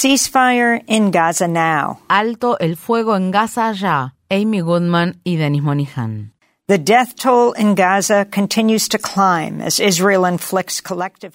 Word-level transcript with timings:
Ceasefire 0.00 0.82
in 0.86 1.10
Gaza 1.10 1.46
now. 1.46 1.98
Alto 2.08 2.56
el 2.58 2.76
fuego 2.76 3.16
en 3.16 3.30
Gaza 3.30 3.70
ya. 3.72 4.14
Amy 4.30 4.60
Goodman 4.60 5.20
y 5.24 5.36
Denis 5.36 5.62
Monihan. 5.62 6.32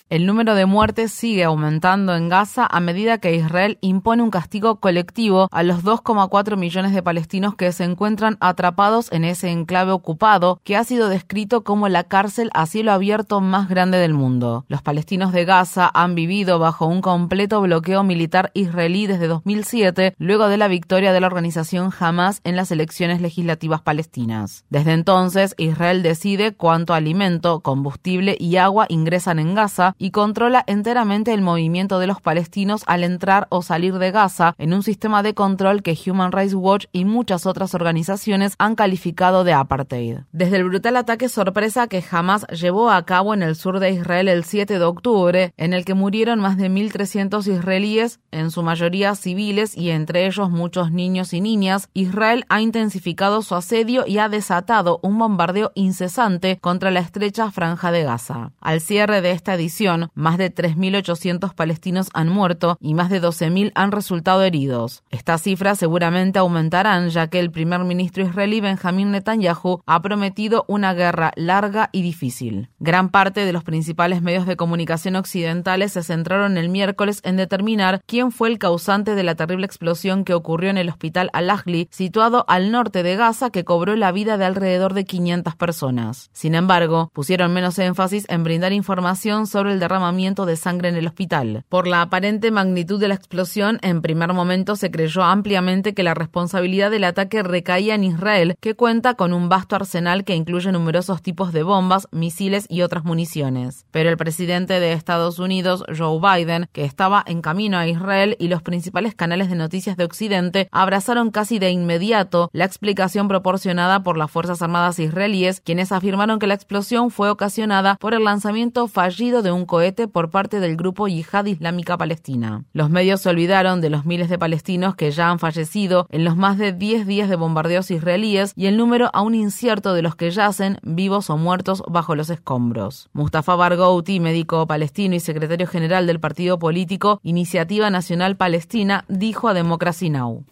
El 0.09 0.25
número 0.25 0.55
de 0.55 0.65
muertes 0.65 1.11
sigue 1.11 1.43
aumentando 1.43 2.15
en 2.15 2.29
Gaza 2.29 2.65
a 2.65 2.79
medida 2.79 3.17
que 3.17 3.35
Israel 3.35 3.77
impone 3.81 4.23
un 4.23 4.29
castigo 4.29 4.79
colectivo 4.79 5.49
a 5.51 5.63
los 5.63 5.83
2,4 5.83 6.55
millones 6.55 6.93
de 6.93 7.03
palestinos 7.03 7.53
que 7.55 7.73
se 7.73 7.83
encuentran 7.83 8.37
atrapados 8.39 9.11
en 9.11 9.25
ese 9.25 9.49
enclave 9.49 9.91
ocupado 9.91 10.61
que 10.63 10.77
ha 10.77 10.85
sido 10.85 11.09
descrito 11.09 11.65
como 11.65 11.89
la 11.89 12.05
cárcel 12.05 12.49
a 12.53 12.65
cielo 12.65 12.93
abierto 12.93 13.41
más 13.41 13.67
grande 13.67 13.97
del 13.97 14.13
mundo. 14.13 14.63
Los 14.69 14.83
palestinos 14.83 15.33
de 15.33 15.43
Gaza 15.43 15.91
han 15.93 16.15
vivido 16.15 16.59
bajo 16.59 16.85
un 16.85 17.01
completo 17.01 17.59
bloqueo 17.59 18.05
militar 18.05 18.51
israelí 18.53 19.05
desde 19.05 19.27
2007, 19.27 20.15
luego 20.17 20.47
de 20.47 20.55
la 20.55 20.69
victoria 20.69 21.11
de 21.11 21.19
la 21.19 21.27
organización 21.27 21.91
Hamas 21.99 22.39
en 22.45 22.55
las 22.55 22.71
elecciones 22.71 23.19
legislativas 23.19 23.81
palestinas. 23.81 24.63
Desde 24.69 24.93
entonces, 24.93 25.24
entonces, 25.25 25.55
Israel 25.57 26.03
decide 26.03 26.53
cuánto 26.53 26.93
alimento, 26.93 27.61
combustible 27.61 28.37
y 28.39 28.57
agua 28.57 28.85
ingresan 28.89 29.39
en 29.39 29.55
Gaza 29.55 29.95
y 29.97 30.11
controla 30.11 30.63
enteramente 30.67 31.33
el 31.33 31.41
movimiento 31.41 31.97
de 31.97 32.05
los 32.05 32.21
palestinos 32.21 32.83
al 32.85 33.03
entrar 33.03 33.47
o 33.49 33.63
salir 33.63 33.97
de 33.97 34.11
Gaza 34.11 34.53
en 34.59 34.71
un 34.71 34.83
sistema 34.83 35.23
de 35.23 35.33
control 35.33 35.81
que 35.81 35.97
Human 36.05 36.31
Rights 36.31 36.53
Watch 36.53 36.85
y 36.91 37.05
muchas 37.05 37.47
otras 37.47 37.73
organizaciones 37.73 38.53
han 38.59 38.75
calificado 38.75 39.43
de 39.43 39.53
apartheid. 39.53 40.17
Desde 40.31 40.57
el 40.57 40.65
brutal 40.65 40.95
ataque 40.95 41.27
sorpresa 41.27 41.87
que 41.87 42.03
jamás 42.03 42.45
llevó 42.49 42.91
a 42.91 43.03
cabo 43.03 43.33
en 43.33 43.41
el 43.41 43.55
sur 43.55 43.79
de 43.79 43.89
Israel 43.89 44.27
el 44.27 44.43
7 44.43 44.77
de 44.77 44.85
octubre, 44.85 45.53
en 45.57 45.73
el 45.73 45.85
que 45.85 45.95
murieron 45.95 46.39
más 46.39 46.55
de 46.55 46.69
1.300 46.69 47.51
israelíes, 47.51 48.19
en 48.29 48.51
su 48.51 48.61
mayoría 48.61 49.15
civiles 49.15 49.75
y 49.75 49.89
entre 49.89 50.27
ellos 50.27 50.51
muchos 50.51 50.91
niños 50.91 51.33
y 51.33 51.41
niñas, 51.41 51.89
Israel 51.95 52.45
ha 52.49 52.61
intensificado 52.61 53.41
su 53.41 53.55
asedio 53.55 54.03
y 54.05 54.19
ha 54.19 54.29
desatado 54.29 54.99
un 55.01 55.14
bombardeo 55.17 55.71
incesante 55.75 56.57
contra 56.59 56.91
la 56.91 56.99
estrecha 56.99 57.51
franja 57.51 57.91
de 57.91 58.03
Gaza. 58.03 58.51
Al 58.61 58.81
cierre 58.81 59.21
de 59.21 59.31
esta 59.31 59.53
edición, 59.55 60.09
más 60.13 60.37
de 60.37 60.53
3.800 60.53 61.53
palestinos 61.53 62.09
han 62.13 62.29
muerto 62.29 62.77
y 62.79 62.93
más 62.93 63.09
de 63.09 63.21
12.000 63.21 63.71
han 63.75 63.91
resultado 63.91 64.43
heridos. 64.43 65.03
Estas 65.09 65.41
cifras 65.41 65.79
seguramente 65.79 66.39
aumentarán 66.39 67.09
ya 67.09 67.27
que 67.27 67.39
el 67.39 67.51
primer 67.51 67.83
ministro 67.83 68.23
israelí 68.23 68.61
Benjamín 68.61 69.11
Netanyahu 69.11 69.81
ha 69.85 70.01
prometido 70.01 70.65
una 70.67 70.93
guerra 70.93 71.31
larga 71.35 71.89
y 71.91 72.01
difícil. 72.01 72.69
Gran 72.79 73.09
parte 73.09 73.45
de 73.45 73.53
los 73.53 73.63
principales 73.63 74.21
medios 74.21 74.45
de 74.45 74.57
comunicación 74.57 75.15
occidentales 75.15 75.93
se 75.93 76.03
centraron 76.03 76.57
el 76.57 76.69
miércoles 76.69 77.21
en 77.23 77.37
determinar 77.37 78.01
quién 78.05 78.31
fue 78.31 78.49
el 78.49 78.59
causante 78.59 79.15
de 79.15 79.23
la 79.23 79.35
terrible 79.35 79.65
explosión 79.65 80.23
que 80.23 80.33
ocurrió 80.33 80.69
en 80.69 80.77
el 80.77 80.89
hospital 80.89 81.29
Al-Ahli, 81.33 81.87
situado 81.91 82.45
al 82.47 82.71
norte 82.71 83.03
de 83.03 83.15
Gaza, 83.15 83.49
que 83.49 83.63
cobró 83.63 83.95
la 83.95 84.11
vida 84.11 84.37
de 84.37 84.45
alrededor 84.45 84.93
de 84.93 85.04
500 85.05 85.55
personas. 85.55 86.29
Sin 86.33 86.55
embargo, 86.55 87.09
pusieron 87.13 87.53
menos 87.53 87.79
énfasis 87.79 88.25
en 88.29 88.43
brindar 88.43 88.73
información 88.73 89.47
sobre 89.47 89.73
el 89.73 89.79
derramamiento 89.79 90.45
de 90.45 90.55
sangre 90.55 90.89
en 90.89 90.95
el 90.95 91.07
hospital. 91.07 91.63
Por 91.69 91.87
la 91.87 92.01
aparente 92.01 92.51
magnitud 92.51 92.99
de 92.99 93.07
la 93.07 93.15
explosión, 93.15 93.79
en 93.81 94.01
primer 94.01 94.33
momento 94.33 94.75
se 94.75 94.91
creyó 94.91 95.23
ampliamente 95.23 95.93
que 95.93 96.03
la 96.03 96.13
responsabilidad 96.13 96.91
del 96.91 97.03
ataque 97.03 97.43
recaía 97.43 97.95
en 97.95 98.03
Israel, 98.03 98.55
que 98.59 98.75
cuenta 98.75 99.15
con 99.15 99.33
un 99.33 99.49
vasto 99.49 99.75
arsenal 99.75 100.23
que 100.23 100.35
incluye 100.35 100.71
numerosos 100.71 101.21
tipos 101.21 101.53
de 101.53 101.63
bombas, 101.63 102.07
misiles 102.11 102.65
y 102.69 102.81
otras 102.81 103.03
municiones. 103.03 103.85
Pero 103.91 104.09
el 104.09 104.17
presidente 104.17 104.79
de 104.79 104.93
Estados 104.93 105.39
Unidos, 105.39 105.83
Joe 105.95 106.19
Biden, 106.19 106.67
que 106.71 106.85
estaba 106.85 107.23
en 107.25 107.41
camino 107.41 107.77
a 107.77 107.87
Israel 107.87 108.35
y 108.39 108.47
los 108.47 108.61
principales 108.61 109.15
canales 109.15 109.49
de 109.49 109.55
noticias 109.55 109.97
de 109.97 110.05
Occidente 110.05 110.67
abrazaron 110.71 111.31
casi 111.31 111.59
de 111.59 111.71
inmediato 111.71 112.49
la 112.53 112.65
explicación 112.65 113.27
proporcionada 113.27 114.03
por 114.03 114.17
las 114.17 114.31
Fuerzas 114.31 114.61
Armadas 114.61 114.84
israelíes, 114.99 115.61
quienes 115.61 115.91
afirmaron 115.91 116.39
que 116.39 116.47
la 116.47 116.53
explosión 116.53 117.11
fue 117.11 117.29
ocasionada 117.29 117.95
por 117.95 118.13
el 118.13 118.23
lanzamiento 118.23 118.87
fallido 118.87 119.41
de 119.41 119.51
un 119.51 119.65
cohete 119.65 120.07
por 120.07 120.29
parte 120.29 120.59
del 120.59 120.77
grupo 120.77 121.07
Yihad 121.07 121.45
Islámica 121.45 121.97
Palestina. 121.97 122.63
Los 122.73 122.89
medios 122.89 123.21
se 123.21 123.29
olvidaron 123.29 123.81
de 123.81 123.89
los 123.89 124.05
miles 124.05 124.29
de 124.29 124.37
palestinos 124.37 124.95
que 124.95 125.11
ya 125.11 125.29
han 125.29 125.39
fallecido 125.39 126.07
en 126.09 126.23
los 126.23 126.37
más 126.37 126.57
de 126.57 126.71
10 126.71 127.07
días 127.07 127.29
de 127.29 127.35
bombardeos 127.35 127.91
israelíes 127.91 128.53
y 128.55 128.67
el 128.67 128.77
número 128.77 129.09
aún 129.13 129.35
incierto 129.35 129.93
de 129.93 130.01
los 130.01 130.15
que 130.15 130.31
yacen 130.31 130.77
vivos 130.83 131.29
o 131.29 131.37
muertos 131.37 131.83
bajo 131.87 132.15
los 132.15 132.29
escombros. 132.29 133.09
Mustafa 133.13 133.55
Barghouti, 133.55 134.19
médico 134.19 134.67
palestino 134.67 135.15
y 135.15 135.19
secretario 135.19 135.67
general 135.67 136.07
del 136.07 136.19
partido 136.19 136.59
político 136.59 137.19
Iniciativa 137.23 137.89
Nacional 137.89 138.35
Palestina, 138.37 139.05
dijo 139.07 139.47
a 139.47 139.53
Democracy 139.53 140.09
Now! 140.09 140.43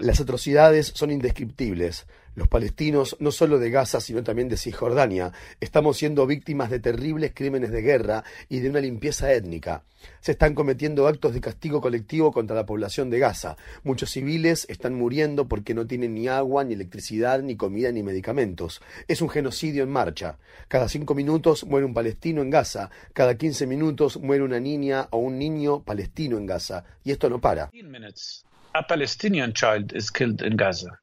Las 0.00 0.20
atrocidades 0.20 0.92
son 0.94 1.10
indescriptibles. 1.10 2.06
Los 2.36 2.48
palestinos, 2.48 3.16
no 3.18 3.32
solo 3.32 3.58
de 3.58 3.70
Gaza, 3.70 3.98
sino 3.98 4.22
también 4.22 4.50
de 4.50 4.58
Cisjordania, 4.58 5.32
estamos 5.58 5.96
siendo 5.96 6.26
víctimas 6.26 6.68
de 6.68 6.80
terribles 6.80 7.32
crímenes 7.34 7.70
de 7.70 7.80
guerra 7.80 8.24
y 8.50 8.60
de 8.60 8.68
una 8.68 8.80
limpieza 8.80 9.32
étnica. 9.32 9.84
Se 10.20 10.32
están 10.32 10.54
cometiendo 10.54 11.08
actos 11.08 11.32
de 11.32 11.40
castigo 11.40 11.80
colectivo 11.80 12.32
contra 12.32 12.54
la 12.54 12.66
población 12.66 13.08
de 13.08 13.20
Gaza. 13.20 13.56
Muchos 13.84 14.10
civiles 14.10 14.66
están 14.68 14.92
muriendo 14.92 15.48
porque 15.48 15.72
no 15.72 15.86
tienen 15.86 16.12
ni 16.12 16.28
agua, 16.28 16.62
ni 16.62 16.74
electricidad, 16.74 17.40
ni 17.40 17.56
comida, 17.56 17.90
ni 17.90 18.02
medicamentos. 18.02 18.82
Es 19.08 19.22
un 19.22 19.30
genocidio 19.30 19.82
en 19.82 19.88
marcha. 19.88 20.36
Cada 20.68 20.90
cinco 20.90 21.14
minutos 21.14 21.64
muere 21.64 21.86
un 21.86 21.94
palestino 21.94 22.42
en 22.42 22.50
Gaza. 22.50 22.90
Cada 23.14 23.38
quince 23.38 23.66
minutos 23.66 24.18
muere 24.18 24.44
una 24.44 24.60
niña 24.60 25.08
o 25.10 25.16
un 25.16 25.38
niño 25.38 25.82
palestino 25.84 26.36
en 26.36 26.44
Gaza. 26.44 26.84
Y 27.02 27.12
esto 27.12 27.30
no 27.30 27.40
para. 27.40 27.70
a 28.74 28.86
Palestinian 28.86 29.54
child 29.54 29.96
is 29.96 30.10
killed 30.10 30.42
in 30.42 30.54
Gaza. 30.54 31.00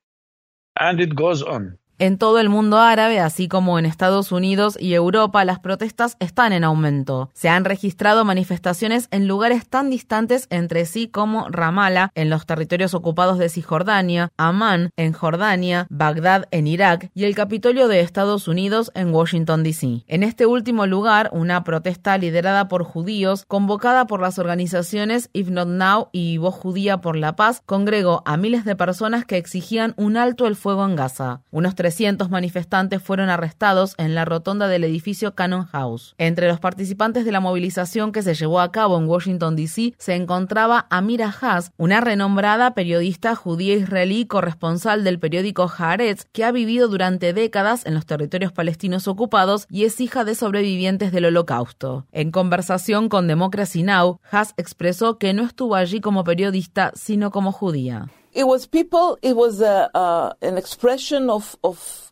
And 0.80 1.02
it 1.02 1.16
goes 1.16 1.42
on. 1.42 1.80
En 2.00 2.18
todo 2.18 2.40
el 2.40 2.50
mundo 2.50 2.80
árabe, 2.80 3.20
así 3.20 3.48
como 3.48 3.78
en 3.78 3.86
Estados 3.86 4.32
Unidos 4.32 4.78
y 4.80 4.96
Europa, 4.96 5.46
las 5.46 5.60
protestas 5.60 6.18
están 6.20 6.52
en 6.52 6.64
aumento. 6.64 7.30
Se 7.34 7.50
han 7.50 7.66
registrado 7.66 8.26
manifestaciones 8.26 9.08
en 9.12 9.28
lugares 9.28 9.70
tan 9.70 9.92
distantes 9.92 10.48
entre 10.50 10.86
sí 10.86 11.08
como 11.08 11.48
Ramallah, 11.50 12.10
en 12.16 12.32
los 12.32 12.46
territorios 12.48 12.96
ocupados 12.96 13.38
de 13.38 13.48
Cisjordania, 13.48 14.32
Amán, 14.38 14.90
en 14.98 15.14
Jordania, 15.14 15.86
Bagdad, 15.92 16.48
en 16.50 16.66
Irak, 16.66 17.12
y 17.14 17.26
el 17.26 17.36
Capitolio 17.36 17.88
de 17.88 18.00
Estados 18.00 18.48
Unidos 18.48 18.92
en 18.96 19.14
Washington, 19.14 19.64
D.C. 19.64 20.04
En 20.08 20.24
este 20.24 20.48
último 20.48 20.88
lugar, 20.88 21.30
una 21.32 21.64
protesta 21.64 22.18
liderada 22.18 22.68
por 22.68 22.84
judíos, 22.84 23.46
convocada 23.48 24.08
por 24.08 24.20
las 24.20 24.40
organizaciones 24.40 25.30
If 25.32 25.50
Not 25.50 25.70
Now 25.70 26.10
y 26.12 26.38
Voz 26.38 26.56
Judía 26.56 27.02
por 27.02 27.16
la 27.16 27.36
Paz, 27.36 27.62
congregó 27.66 28.24
a 28.26 28.36
miles 28.36 28.66
de 28.66 28.76
personas 28.76 29.26
que 29.26 29.38
exigían 29.38 29.94
un 29.96 30.18
alto 30.18 30.48
el 30.48 30.56
fuego 30.56 30.86
en 30.86 30.96
Gaza. 30.96 31.42
Unos 31.52 31.76
300 31.76 31.93
manifestantes 32.30 33.02
fueron 33.02 33.30
arrestados 33.30 33.96
en 33.98 34.16
la 34.16 34.26
rotonda 34.26 34.68
del 34.68 34.84
edificio 34.84 35.36
Cannon 35.36 35.66
House. 35.66 36.16
Entre 36.18 36.48
los 36.48 36.60
participantes 36.60 37.26
de 37.26 37.32
la 37.32 37.40
movilización 37.40 38.12
que 38.12 38.22
se 38.22 38.34
llevó 38.34 38.60
a 38.60 38.72
cabo 38.72 38.98
en 38.98 39.08
Washington, 39.08 39.56
D.C., 39.56 39.94
se 39.98 40.16
encontraba 40.16 40.88
Amira 40.90 41.34
Haas, 41.42 41.72
una 41.78 42.02
renombrada 42.02 42.74
periodista 42.74 43.36
judía 43.36 43.76
israelí 43.76 44.26
corresponsal 44.26 45.04
del 45.04 45.20
periódico 45.20 45.72
Haaretz, 45.78 46.26
que 46.32 46.44
ha 46.44 46.52
vivido 46.52 46.88
durante 46.88 47.34
décadas 47.34 47.86
en 47.86 47.94
los 47.94 48.06
territorios 48.06 48.52
palestinos 48.52 49.08
ocupados 49.08 49.68
y 49.70 49.86
es 49.86 50.00
hija 50.02 50.24
de 50.24 50.36
sobrevivientes 50.36 51.12
del 51.12 51.26
holocausto. 51.26 52.06
En 52.12 52.32
conversación 52.32 53.10
con 53.10 53.28
Democracy 53.28 53.84
Now!, 53.84 54.20
Haas 54.32 54.54
expresó 54.58 55.18
que 55.18 55.34
no 55.34 55.44
estuvo 55.44 55.76
allí 55.76 56.02
como 56.02 56.24
periodista, 56.24 56.92
sino 56.96 57.32
como 57.32 57.52
judía. 57.52 58.10
It 58.34 58.46
was 58.48 58.66
people, 58.66 59.18
it 59.22 59.36
was 59.36 59.62
a, 59.62 59.96
uh, 59.96 60.34
an 60.42 60.58
expression 60.58 61.30
of, 61.30 61.56
of 61.64 62.12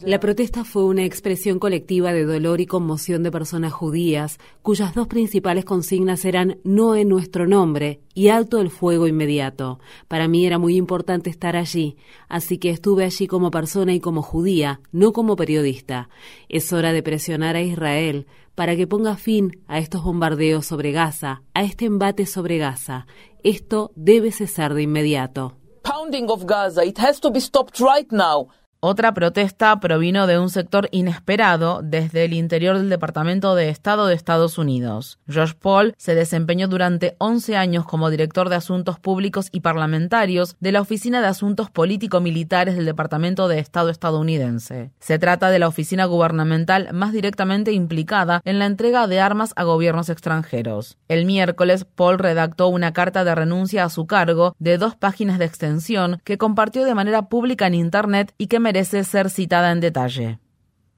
la 0.00 0.18
protesta 0.18 0.64
fue 0.64 0.84
una 0.84 1.04
expresión 1.04 1.58
colectiva 1.58 2.14
de 2.14 2.24
dolor 2.24 2.62
y 2.62 2.66
conmoción 2.66 3.22
de 3.22 3.30
personas 3.30 3.74
judías, 3.74 4.38
cuyas 4.62 4.94
dos 4.94 5.08
principales 5.08 5.66
consignas 5.66 6.24
eran 6.24 6.56
no 6.64 6.96
en 6.96 7.10
nuestro 7.10 7.46
nombre 7.46 8.00
y 8.14 8.28
alto 8.28 8.58
el 8.58 8.70
fuego 8.70 9.06
inmediato. 9.06 9.78
Para 10.08 10.26
mí 10.26 10.46
era 10.46 10.58
muy 10.58 10.76
importante 10.76 11.28
estar 11.28 11.54
allí, 11.54 11.98
así 12.30 12.56
que 12.56 12.70
estuve 12.70 13.04
allí 13.04 13.26
como 13.26 13.50
persona 13.50 13.92
y 13.92 14.00
como 14.00 14.22
judía, 14.22 14.80
no 14.90 15.12
como 15.12 15.36
periodista. 15.36 16.08
Es 16.48 16.72
hora 16.72 16.94
de 16.94 17.02
presionar 17.02 17.56
a 17.56 17.62
Israel 17.62 18.26
para 18.54 18.74
que 18.74 18.86
ponga 18.86 19.18
fin 19.18 19.60
a 19.66 19.78
estos 19.78 20.02
bombardeos 20.02 20.64
sobre 20.64 20.92
Gaza, 20.92 21.42
a 21.52 21.62
este 21.62 21.84
embate 21.84 22.24
sobre 22.24 22.56
Gaza. 22.56 23.06
Esto 23.42 23.92
debe 23.96 24.32
cesar 24.32 24.72
de 24.72 24.82
inmediato. 24.82 25.59
Pounding 25.82 26.30
of 26.30 26.46
Gaza, 26.46 26.82
it 26.82 26.98
has 26.98 27.20
to 27.20 27.30
be 27.30 27.40
stopped 27.40 27.80
right 27.80 28.10
now. 28.12 28.48
Otra 28.82 29.12
protesta 29.12 29.78
provino 29.78 30.26
de 30.26 30.38
un 30.38 30.48
sector 30.48 30.88
inesperado 30.90 31.82
desde 31.84 32.24
el 32.24 32.32
interior 32.32 32.78
del 32.78 32.88
Departamento 32.88 33.54
de 33.54 33.68
Estado 33.68 34.06
de 34.06 34.14
Estados 34.14 34.56
Unidos. 34.56 35.18
Josh 35.28 35.52
Paul 35.52 35.92
se 35.98 36.14
desempeñó 36.14 36.66
durante 36.66 37.14
11 37.18 37.58
años 37.58 37.84
como 37.84 38.08
director 38.08 38.48
de 38.48 38.56
Asuntos 38.56 38.98
Públicos 38.98 39.48
y 39.52 39.60
Parlamentarios 39.60 40.56
de 40.60 40.72
la 40.72 40.80
Oficina 40.80 41.20
de 41.20 41.26
Asuntos 41.26 41.70
Político-Militares 41.70 42.74
del 42.74 42.86
Departamento 42.86 43.48
de 43.48 43.58
Estado 43.58 43.90
estadounidense. 43.90 44.92
Se 44.98 45.18
trata 45.18 45.50
de 45.50 45.58
la 45.58 45.68
oficina 45.68 46.06
gubernamental 46.06 46.88
más 46.94 47.12
directamente 47.12 47.72
implicada 47.72 48.40
en 48.46 48.58
la 48.58 48.64
entrega 48.64 49.06
de 49.06 49.20
armas 49.20 49.52
a 49.56 49.64
gobiernos 49.64 50.08
extranjeros. 50.08 50.96
El 51.06 51.26
miércoles, 51.26 51.84
Paul 51.84 52.18
redactó 52.18 52.68
una 52.68 52.94
carta 52.94 53.24
de 53.24 53.34
renuncia 53.34 53.84
a 53.84 53.90
su 53.90 54.06
cargo 54.06 54.56
de 54.58 54.78
dos 54.78 54.96
páginas 54.96 55.38
de 55.38 55.44
extensión 55.44 56.22
que 56.24 56.38
compartió 56.38 56.86
de 56.86 56.94
manera 56.94 57.28
pública 57.28 57.66
en 57.66 57.74
Internet 57.74 58.32
y 58.38 58.46
que 58.46 58.69
merece 58.70 59.02
ser 59.02 59.30
citada 59.30 59.72
en 59.72 59.80
detalle. 59.80 60.38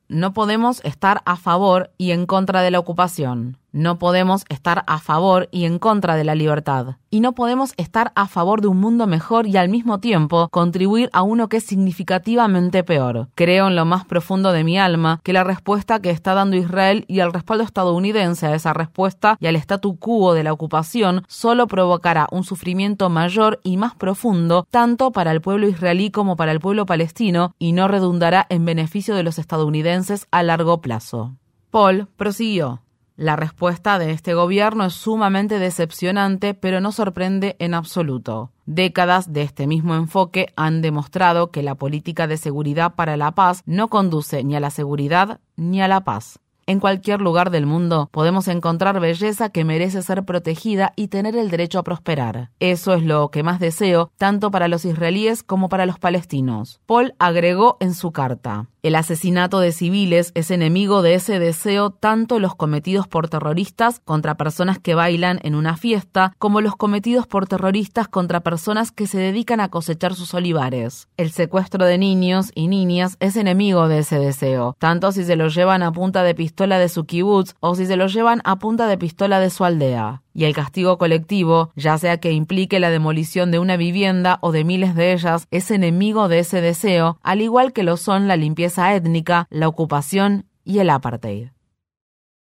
No 0.07 0.35
podemos 0.35 0.85
estar 0.85 1.23
a 1.25 1.37
favor 1.37 1.91
y 1.97 2.11
en 2.11 2.27
contra 2.27 2.61
de 2.61 2.71
la 2.71 2.79
ocupación. 2.79 3.57
No 3.73 3.99
podemos 3.99 4.45
estar 4.51 4.85
a 4.87 4.99
favor 4.99 5.49
y 5.51 5.65
en 5.65 5.79
contra 5.79 6.15
de 6.15 6.25
la 6.25 6.35
libertad. 6.35 6.97
Y 7.09 7.21
no 7.21 7.33
podemos 7.33 7.73
estar 7.79 8.13
a 8.15 8.29
favor 8.29 8.61
de 8.61 8.69
un 8.69 8.79
mundo 8.79 9.07
mejor 9.07 9.47
y 9.47 9.57
al 9.57 9.71
mismo 9.71 9.99
tiempo 9.99 10.49
contribuir 10.51 11.09
a 11.15 11.23
uno 11.23 11.49
que 11.49 11.57
es 11.57 11.65
significativamente 11.65 12.85
peor. 12.85 13.29
Creo 13.35 13.69
en 13.69 13.77
lo 13.77 13.87
más 13.87 14.05
profundo 14.05 14.53
de 14.53 14.63
mi 14.63 14.79
alma 14.79 15.21
que 15.23 15.33
la 15.33 15.43
respuesta 15.43 16.01
que 16.01 16.11
está 16.11 16.35
dando 16.35 16.57
Israel 16.57 17.07
y 17.09 17.21
el 17.21 17.33
respaldo 17.33 17.65
estadounidense 17.65 18.47
a 18.47 18.55
esa 18.55 18.75
respuesta 18.75 19.39
y 19.41 19.47
al 19.47 19.57
statu 19.57 19.97
quo 19.97 20.35
de 20.35 20.45
la 20.45 20.53
ocupación 20.53 21.25
solo 21.27 21.67
provocará 21.67 22.29
un 22.31 22.45
sufrimiento 22.45 23.09
mayor 23.09 23.59
y 23.63 23.79
más 23.79 23.95
profundo 23.95 24.67
tanto 24.71 25.13
para 25.13 25.33
el 25.33 25.41
pueblo 25.41 25.67
israelí 25.67 26.11
como 26.11 26.37
para 26.37 26.53
el 26.53 26.61
pueblo 26.61 26.85
palestino 26.85 27.55
y 27.59 27.73
no 27.73 27.89
redundará 27.89 28.47
en 28.51 28.67
beneficio 28.67 29.15
de 29.15 29.23
los 29.23 29.39
estadounidenses 29.39 30.27
a 30.31 30.43
largo 30.43 30.83
plazo. 30.83 31.37
Paul 31.71 32.07
prosiguió. 32.19 32.83
La 33.17 33.37
respuesta 33.37 33.99
de 33.99 34.11
este 34.11 34.35
gobierno 34.35 34.87
es 34.87 34.95
sumamente 34.95 35.59
decepcionante, 35.59 36.55
pero 36.55 36.81
no 36.81 36.93
sorprende 36.93 37.57
en 37.59 37.75
absoluto. 37.75 38.53
Décadas 38.65 39.33
de 39.33 39.43
este 39.43 39.67
mismo 39.67 39.95
enfoque 39.95 40.53
han 40.57 40.83
demostrado 40.83 41.51
que 41.51 41.63
la 41.63 41.75
política 41.75 42.27
de 42.27 42.37
seguridad 42.37 42.95
para 42.95 43.17
la 43.17 43.33
paz 43.33 43.63
no 43.67 43.89
conduce 43.89 44.45
ni 44.45 44.57
a 44.57 44.61
la 44.61 44.71
seguridad 44.71 45.41
ni 45.57 45.83
a 45.83 45.89
la 45.89 46.03
paz. 46.03 46.39
En 46.67 46.79
cualquier 46.79 47.21
lugar 47.21 47.51
del 47.51 47.67
mundo 47.67 48.09
podemos 48.13 48.47
encontrar 48.47 49.01
belleza 49.01 49.49
que 49.49 49.65
merece 49.65 50.03
ser 50.03 50.25
protegida 50.25 50.93
y 50.95 51.09
tener 51.09 51.37
el 51.37 51.51
derecho 51.51 51.81
a 51.81 51.83
prosperar. 51.83 52.51
Eso 52.61 52.95
es 52.95 53.03
lo 53.03 53.31
que 53.31 53.43
más 53.43 53.59
deseo, 53.59 54.13
tanto 54.17 54.53
para 54.53 54.69
los 54.69 54.85
israelíes 54.85 55.43
como 55.43 55.69
para 55.69 55.87
los 55.87 55.99
palestinos. 55.99 56.81
Paul 56.87 57.15
agregó 57.19 57.79
en 57.81 57.95
su 57.95 58.13
carta. 58.13 58.67
El 58.83 58.97
asesinato 58.97 59.61
de 59.61 59.71
civiles 59.71 60.33
es 60.35 60.51
enemigo 60.51 61.03
de 61.03 61.15
ese 61.15 61.39
deseo 61.39 61.91
tanto 61.91 62.41
los 62.41 62.57
cometidos 62.57 63.07
por 63.07 63.29
terroristas 63.29 64.01
contra 64.05 64.37
personas 64.37 64.81
que 64.81 64.97
bailan 64.97 65.39
en 65.45 65.55
una 65.55 65.77
fiesta, 65.77 66.35
como 66.39 66.61
los 66.61 66.75
cometidos 66.75 67.29
por 67.29 67.47
terroristas 67.47 68.09
contra 68.09 68.41
personas 68.41 68.91
que 68.91 69.07
se 69.07 69.19
dedican 69.19 69.61
a 69.61 69.69
cosechar 69.69 70.15
sus 70.15 70.35
olivares. 70.35 71.07
El 71.17 71.31
secuestro 71.31 71.85
de 71.85 71.97
niños 71.97 72.51
y 72.57 72.67
niñas 72.67 73.17
es 73.21 73.37
enemigo 73.37 73.87
de 73.87 74.01
ese 74.01 74.19
deseo, 74.19 74.75
tanto 74.81 75.13
si 75.13 75.23
se 75.23 75.37
los 75.37 75.55
llevan 75.55 75.85
a 75.85 75.93
punta 75.93 76.25
de 76.25 76.35
pistola 76.35 76.52
de 76.57 76.89
su 76.89 77.05
kibutz 77.05 77.55
o 77.61 77.75
si 77.75 77.87
se 77.87 77.97
los 77.97 78.13
llevan 78.13 78.41
a 78.45 78.57
punta 78.57 78.87
de 78.87 78.99
pistola 78.99 79.41
de 79.41 79.51
su 79.51 79.65
aldea 79.65 80.23
y 80.35 80.45
el 80.45 80.55
castigo 80.55 80.97
colectivo, 80.99 81.71
ya 81.77 81.99
sea 81.99 82.19
que 82.19 82.33
implique 82.33 82.81
la 82.81 82.91
demolición 82.91 83.51
de 83.51 83.59
una 83.59 83.77
vivienda 83.77 84.39
o 84.41 84.53
de 84.53 84.65
miles 84.65 84.95
de 84.95 85.13
ellas, 85.13 85.47
es 85.51 85.71
enemigo 85.71 86.29
de 86.29 86.39
ese 86.41 86.61
deseo, 86.61 87.19
al 87.23 87.41
igual 87.41 87.73
que 87.73 87.83
lo 87.83 87.97
son 87.97 88.29
la 88.29 88.37
limpieza 88.37 88.95
étnica, 88.95 89.47
la 89.51 89.69
ocupación 89.69 90.47
y 90.65 90.79
el 90.79 90.91
apartheid. 90.91 91.49